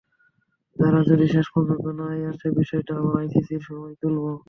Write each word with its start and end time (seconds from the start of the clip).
তারা 0.77 0.99
যদি 1.03 1.25
শেষ 1.27 1.47
পর্যন্ত 1.55 1.85
না-ই 1.99 2.21
আসে, 2.31 2.47
বিষয়টা 2.51 2.93
আমরা 2.95 3.17
আইসিসির 3.21 3.61
সভায় 3.61 3.95
তুলব। 4.01 4.23